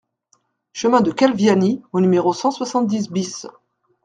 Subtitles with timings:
[0.73, 3.45] Chemin de Calviani au numéro cent soixante-dix BIS